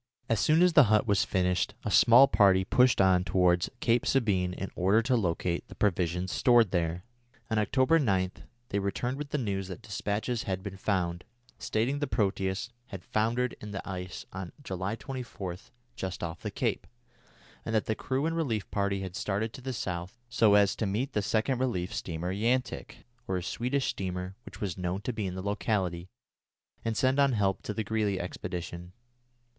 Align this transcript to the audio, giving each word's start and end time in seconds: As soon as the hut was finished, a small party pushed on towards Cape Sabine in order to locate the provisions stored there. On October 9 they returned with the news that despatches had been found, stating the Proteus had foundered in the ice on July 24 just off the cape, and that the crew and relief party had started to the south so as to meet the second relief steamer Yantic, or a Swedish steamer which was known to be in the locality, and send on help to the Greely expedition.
As 0.27 0.39
soon 0.39 0.63
as 0.63 0.73
the 0.73 0.85
hut 0.85 1.05
was 1.05 1.25
finished, 1.25 1.75
a 1.85 1.91
small 1.91 2.27
party 2.27 2.65
pushed 2.65 2.99
on 2.99 3.23
towards 3.23 3.69
Cape 3.81 4.03
Sabine 4.03 4.51
in 4.53 4.71
order 4.75 5.03
to 5.03 5.15
locate 5.15 5.67
the 5.67 5.75
provisions 5.75 6.31
stored 6.31 6.71
there. 6.71 7.03
On 7.51 7.59
October 7.59 7.99
9 7.99 8.31
they 8.69 8.79
returned 8.79 9.17
with 9.19 9.29
the 9.29 9.37
news 9.37 9.67
that 9.67 9.83
despatches 9.83 10.41
had 10.41 10.63
been 10.63 10.75
found, 10.75 11.23
stating 11.59 11.99
the 11.99 12.07
Proteus 12.07 12.71
had 12.87 13.03
foundered 13.05 13.55
in 13.61 13.73
the 13.73 13.87
ice 13.87 14.25
on 14.33 14.51
July 14.63 14.95
24 14.95 15.57
just 15.95 16.23
off 16.23 16.41
the 16.41 16.49
cape, 16.49 16.87
and 17.63 17.75
that 17.75 17.85
the 17.85 17.93
crew 17.93 18.25
and 18.25 18.35
relief 18.35 18.71
party 18.71 19.01
had 19.01 19.15
started 19.15 19.53
to 19.53 19.61
the 19.61 19.71
south 19.71 20.17
so 20.29 20.55
as 20.55 20.75
to 20.77 20.87
meet 20.87 21.13
the 21.13 21.21
second 21.21 21.59
relief 21.59 21.93
steamer 21.93 22.33
Yantic, 22.33 23.05
or 23.27 23.37
a 23.37 23.43
Swedish 23.43 23.89
steamer 23.89 24.35
which 24.45 24.59
was 24.59 24.79
known 24.79 24.99
to 25.01 25.13
be 25.13 25.27
in 25.27 25.35
the 25.35 25.43
locality, 25.43 26.07
and 26.83 26.97
send 26.97 27.19
on 27.19 27.33
help 27.33 27.61
to 27.61 27.71
the 27.71 27.83
Greely 27.83 28.19
expedition. 28.19 28.93